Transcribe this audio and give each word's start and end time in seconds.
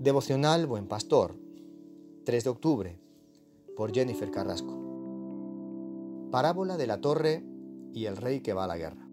Devocional 0.00 0.68
Buen 0.68 0.86
Pastor, 0.86 1.34
3 2.24 2.44
de 2.44 2.50
octubre, 2.50 3.00
por 3.76 3.92
Jennifer 3.92 4.30
Carrasco. 4.30 4.78
Parábola 6.30 6.76
de 6.76 6.86
la 6.86 7.00
torre 7.00 7.44
y 7.92 8.04
el 8.04 8.16
rey 8.16 8.38
que 8.38 8.52
va 8.52 8.62
a 8.62 8.68
la 8.68 8.76
guerra. 8.76 9.10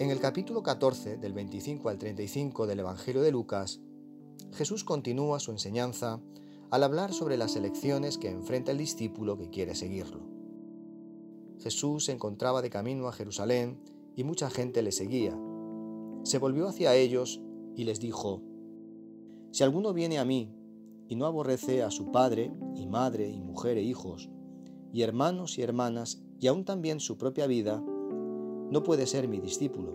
En 0.00 0.10
el 0.10 0.18
capítulo 0.18 0.64
14, 0.64 1.16
del 1.16 1.32
25 1.32 1.88
al 1.90 1.98
35 1.98 2.66
del 2.66 2.80
Evangelio 2.80 3.22
de 3.22 3.30
Lucas, 3.30 3.78
Jesús 4.52 4.82
continúa 4.82 5.38
su 5.38 5.52
enseñanza 5.52 6.20
al 6.72 6.82
hablar 6.82 7.12
sobre 7.12 7.36
las 7.36 7.54
elecciones 7.54 8.18
que 8.18 8.30
enfrenta 8.30 8.72
el 8.72 8.78
discípulo 8.78 9.38
que 9.38 9.48
quiere 9.48 9.76
seguirlo. 9.76 10.26
Jesús 11.60 12.06
se 12.06 12.12
encontraba 12.12 12.62
de 12.62 12.70
camino 12.70 13.06
a 13.06 13.12
Jerusalén 13.12 13.78
y 14.16 14.24
mucha 14.24 14.50
gente 14.50 14.82
le 14.82 14.90
seguía. 14.90 15.38
Se 16.24 16.38
volvió 16.38 16.66
hacia 16.66 16.96
ellos 16.96 17.40
y 17.76 17.84
les 17.84 18.00
dijo, 18.00 18.42
si 19.50 19.64
alguno 19.64 19.92
viene 19.92 20.18
a 20.18 20.24
mí 20.24 20.52
y 21.08 21.16
no 21.16 21.26
aborrece 21.26 21.82
a 21.82 21.90
su 21.90 22.10
padre 22.10 22.52
y 22.74 22.86
madre 22.86 23.28
y 23.28 23.40
mujer 23.40 23.78
e 23.78 23.82
hijos, 23.82 24.28
y 24.92 25.02
hermanos 25.02 25.58
y 25.58 25.62
hermanas, 25.62 26.22
y 26.38 26.46
aún 26.46 26.64
también 26.64 27.00
su 27.00 27.16
propia 27.16 27.46
vida, 27.46 27.82
no 28.70 28.82
puede 28.82 29.06
ser 29.06 29.28
mi 29.28 29.40
discípulo. 29.40 29.94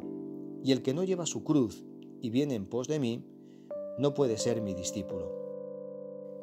Y 0.64 0.72
el 0.72 0.82
que 0.82 0.94
no 0.94 1.04
lleva 1.04 1.26
su 1.26 1.44
cruz 1.44 1.86
y 2.22 2.30
viene 2.30 2.56
en 2.56 2.68
pos 2.68 2.88
de 2.88 3.00
mí, 3.00 3.26
no 3.98 4.14
puede 4.14 4.38
ser 4.38 4.62
mi 4.62 4.74
discípulo. 4.74 5.32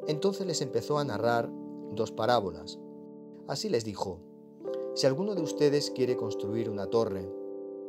Entonces 0.07 0.47
les 0.47 0.61
empezó 0.61 0.99
a 0.99 1.05
narrar 1.05 1.51
dos 1.95 2.13
parábolas. 2.13 2.79
Así 3.47 3.69
les 3.69 3.85
dijo, 3.85 4.21
si 4.95 5.07
alguno 5.07 5.35
de 5.35 5.43
ustedes 5.43 5.91
quiere 5.91 6.17
construir 6.17 6.69
una 6.69 6.87
torre, 6.87 7.31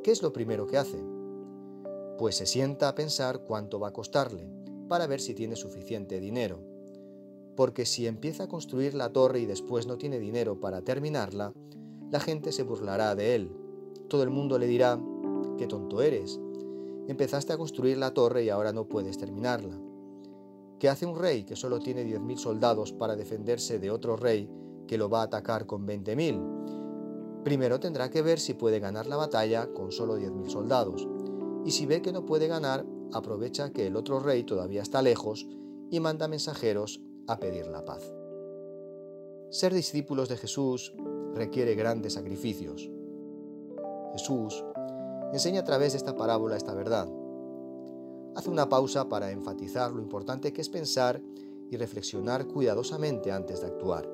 ¿qué 0.03 0.11
es 0.11 0.21
lo 0.21 0.31
primero 0.31 0.67
que 0.67 0.77
hace? 0.77 1.03
Pues 2.17 2.35
se 2.35 2.45
sienta 2.45 2.89
a 2.89 2.95
pensar 2.95 3.43
cuánto 3.43 3.79
va 3.79 3.89
a 3.89 3.93
costarle 3.93 4.58
para 4.89 5.07
ver 5.07 5.21
si 5.21 5.33
tiene 5.33 5.55
suficiente 5.55 6.19
dinero. 6.19 6.59
Porque 7.55 7.85
si 7.85 8.07
empieza 8.07 8.43
a 8.43 8.47
construir 8.49 8.95
la 8.95 9.13
torre 9.13 9.39
y 9.39 9.45
después 9.45 9.87
no 9.87 9.97
tiene 9.97 10.19
dinero 10.19 10.59
para 10.59 10.81
terminarla, 10.81 11.53
la 12.11 12.19
gente 12.19 12.51
se 12.51 12.63
burlará 12.63 13.15
de 13.15 13.35
él. 13.35 13.51
Todo 14.09 14.23
el 14.23 14.31
mundo 14.31 14.57
le 14.57 14.67
dirá, 14.67 14.99
qué 15.57 15.67
tonto 15.67 16.01
eres. 16.01 16.39
Empezaste 17.07 17.53
a 17.53 17.57
construir 17.57 17.97
la 17.97 18.13
torre 18.13 18.43
y 18.43 18.49
ahora 18.49 18.73
no 18.73 18.87
puedes 18.89 19.17
terminarla. 19.17 19.79
¿Qué 20.79 20.89
hace 20.89 21.05
un 21.05 21.17
rey 21.17 21.43
que 21.43 21.55
solo 21.55 21.79
tiene 21.79 22.05
10.000 22.05 22.37
soldados 22.37 22.93
para 22.93 23.15
defenderse 23.15 23.79
de 23.79 23.91
otro 23.91 24.15
rey 24.15 24.49
que 24.87 24.97
lo 24.97 25.09
va 25.09 25.21
a 25.21 25.25
atacar 25.25 25.65
con 25.65 25.85
20.000? 25.85 27.43
Primero 27.43 27.79
tendrá 27.79 28.09
que 28.09 28.21
ver 28.21 28.39
si 28.39 28.53
puede 28.53 28.79
ganar 28.79 29.05
la 29.05 29.17
batalla 29.17 29.71
con 29.73 29.91
solo 29.91 30.17
10.000 30.17 30.49
soldados. 30.49 31.07
Y 31.65 31.71
si 31.71 31.85
ve 31.85 32.01
que 32.01 32.13
no 32.13 32.25
puede 32.25 32.47
ganar, 32.47 32.85
aprovecha 33.13 33.71
que 33.71 33.87
el 33.87 33.95
otro 33.95 34.19
rey 34.19 34.43
todavía 34.43 34.81
está 34.81 35.01
lejos 35.01 35.47
y 35.89 35.99
manda 35.99 36.27
mensajeros 36.27 37.01
a 37.27 37.39
pedir 37.39 37.67
la 37.67 37.85
paz. 37.85 38.11
Ser 39.49 39.73
discípulos 39.73 40.29
de 40.29 40.37
Jesús 40.37 40.93
requiere 41.33 41.75
grandes 41.75 42.13
sacrificios. 42.13 42.89
Jesús 44.13 44.63
enseña 45.33 45.61
a 45.61 45.63
través 45.63 45.93
de 45.93 45.97
esta 45.97 46.15
parábola 46.15 46.57
esta 46.57 46.73
verdad. 46.73 47.07
Hace 48.35 48.49
una 48.49 48.69
pausa 48.69 49.09
para 49.09 49.31
enfatizar 49.31 49.91
lo 49.91 50.01
importante 50.01 50.53
que 50.53 50.61
es 50.61 50.69
pensar 50.69 51.21
y 51.69 51.77
reflexionar 51.77 52.47
cuidadosamente 52.47 53.31
antes 53.31 53.61
de 53.61 53.67
actuar. 53.67 54.09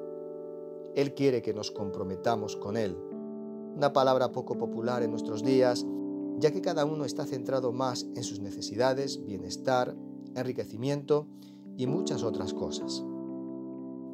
Él 0.95 1.13
quiere 1.13 1.41
que 1.41 1.53
nos 1.53 1.71
comprometamos 1.71 2.55
con 2.55 2.77
Él. 2.77 2.97
Una 3.75 3.91
palabra 3.91 4.31
poco 4.31 4.57
popular 4.57 5.03
en 5.03 5.11
nuestros 5.11 5.43
días 5.43 5.85
ya 6.39 6.51
que 6.51 6.61
cada 6.61 6.85
uno 6.85 7.05
está 7.05 7.25
centrado 7.25 7.71
más 7.71 8.07
en 8.15 8.23
sus 8.23 8.39
necesidades, 8.39 9.23
bienestar, 9.25 9.95
enriquecimiento 10.35 11.27
y 11.77 11.87
muchas 11.87 12.23
otras 12.23 12.53
cosas. 12.53 13.03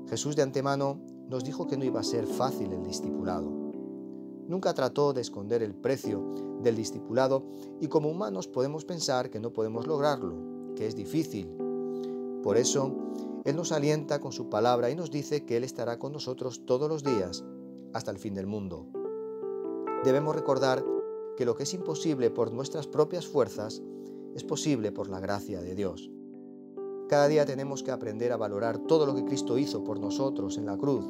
Jesús 0.08 0.36
de 0.36 0.44
antemano 0.44 1.00
nos 1.30 1.44
dijo 1.44 1.68
que 1.68 1.78
no 1.78 1.86
iba 1.86 2.00
a 2.00 2.04
ser 2.04 2.28
fácil 2.28 2.74
el 2.74 2.84
discipulado. 2.84 3.50
Nunca 4.48 4.74
trató 4.74 5.14
de 5.14 5.22
esconder 5.22 5.64
el 5.64 5.74
precio 5.74 6.60
del 6.62 6.76
discipulado 6.76 7.46
y 7.80 7.88
como 7.88 8.10
humanos 8.10 8.48
podemos 8.48 8.86
pensar 8.86 9.30
que 9.30 9.40
no 9.40 9.54
podemos 9.54 9.88
lograrlo, 9.88 10.36
que 10.76 10.88
es 10.88 10.96
difícil. 10.96 11.56
Por 12.44 12.58
eso, 12.58 12.94
Él 13.46 13.56
nos 13.56 13.72
alienta 13.72 14.20
con 14.20 14.32
su 14.32 14.50
palabra 14.50 14.90
y 14.90 14.96
nos 14.96 15.10
dice 15.12 15.46
que 15.46 15.58
Él 15.58 15.64
estará 15.64 15.98
con 16.00 16.12
nosotros 16.12 16.66
todos 16.66 16.90
los 16.90 17.04
días 17.04 17.46
hasta 17.94 18.12
el 18.12 18.18
fin 18.18 18.34
del 18.34 18.48
mundo. 18.48 18.88
Debemos 20.04 20.36
recordar 20.36 20.84
que 21.42 21.46
lo 21.46 21.56
que 21.56 21.64
es 21.64 21.74
imposible 21.74 22.30
por 22.30 22.54
nuestras 22.54 22.86
propias 22.86 23.26
fuerzas 23.26 23.82
es 24.36 24.44
posible 24.44 24.92
por 24.92 25.10
la 25.10 25.20
gracia 25.20 25.60
de 25.60 25.74
Dios. 25.74 26.12
Cada 27.10 27.28
día 27.28 27.48
tenemos 27.48 27.82
que 27.82 27.90
aprender 27.90 28.32
a 28.32 28.38
valorar 28.38 28.78
todo 28.78 29.08
lo 29.08 29.16
que 29.16 29.26
Cristo 29.26 29.58
hizo 29.58 29.84
por 29.84 30.00
nosotros 30.00 30.60
en 30.60 30.68
la 30.68 30.78
cruz. 30.78 31.04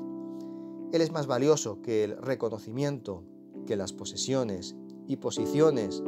Él 0.93 1.01
es 1.01 1.11
más 1.11 1.27
valioso 1.27 1.81
que 1.81 2.05
el 2.05 2.15
reconocimiento, 2.15 3.25
que 3.65 3.75
las 3.75 3.91
posesiones 3.91 4.73
y 5.05 5.17
posiciones. 5.17 6.01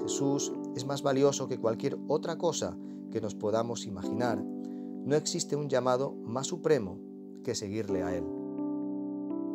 Jesús 0.00 0.54
es 0.74 0.86
más 0.86 1.02
valioso 1.02 1.46
que 1.46 1.60
cualquier 1.60 1.98
otra 2.08 2.38
cosa 2.38 2.78
que 3.12 3.20
nos 3.20 3.34
podamos 3.34 3.84
imaginar. 3.84 4.42
No 4.42 5.16
existe 5.16 5.54
un 5.54 5.68
llamado 5.68 6.14
más 6.14 6.46
supremo 6.46 6.98
que 7.44 7.54
seguirle 7.54 8.04
a 8.04 8.16
Él. 8.16 8.24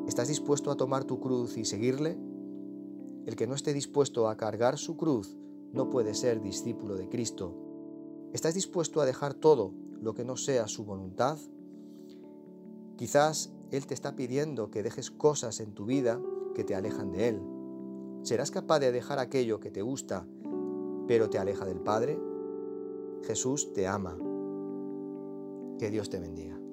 ¿Estás 0.07 0.27
dispuesto 0.27 0.69
a 0.69 0.77
tomar 0.77 1.05
tu 1.05 1.19
cruz 1.19 1.57
y 1.57 1.65
seguirle? 1.65 2.19
El 3.25 3.35
que 3.35 3.47
no 3.47 3.55
esté 3.55 3.73
dispuesto 3.73 4.29
a 4.29 4.37
cargar 4.37 4.77
su 4.77 4.97
cruz 4.97 5.35
no 5.73 5.89
puede 5.89 6.13
ser 6.13 6.41
discípulo 6.41 6.95
de 6.95 7.09
Cristo. 7.09 7.53
¿Estás 8.33 8.53
dispuesto 8.53 9.01
a 9.01 9.05
dejar 9.05 9.33
todo 9.33 9.73
lo 10.01 10.13
que 10.13 10.23
no 10.23 10.37
sea 10.37 10.67
su 10.67 10.85
voluntad? 10.85 11.37
Quizás 12.97 13.51
Él 13.71 13.87
te 13.87 13.93
está 13.93 14.15
pidiendo 14.15 14.69
que 14.69 14.83
dejes 14.83 15.09
cosas 15.09 15.59
en 15.59 15.73
tu 15.73 15.85
vida 15.85 16.21
que 16.53 16.63
te 16.63 16.75
alejan 16.75 17.11
de 17.11 17.29
Él. 17.29 17.41
¿Serás 18.21 18.51
capaz 18.51 18.79
de 18.79 18.91
dejar 18.91 19.19
aquello 19.19 19.59
que 19.59 19.71
te 19.71 19.81
gusta, 19.81 20.25
pero 21.07 21.29
te 21.29 21.37
aleja 21.37 21.65
del 21.65 21.79
Padre? 21.79 22.19
Jesús 23.23 23.73
te 23.73 23.87
ama. 23.87 24.17
Que 25.79 25.89
Dios 25.89 26.09
te 26.09 26.19
bendiga. 26.19 26.64